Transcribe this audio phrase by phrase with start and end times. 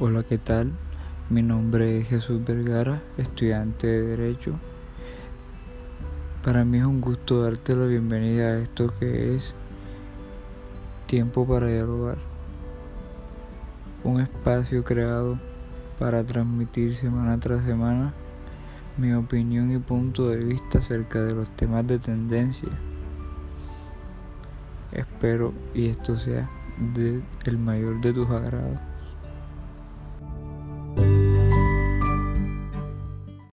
[0.00, 0.70] Hola, ¿qué tal?
[1.28, 4.52] Mi nombre es Jesús Vergara, estudiante de Derecho.
[6.44, 9.56] Para mí es un gusto darte la bienvenida a esto que es
[11.06, 12.18] Tiempo para Dialogar.
[14.04, 15.36] Un espacio creado
[15.98, 18.14] para transmitir semana tras semana
[18.98, 22.68] mi opinión y punto de vista acerca de los temas de tendencia.
[24.92, 26.48] Espero y esto sea
[26.94, 28.78] de el mayor de tus agrados.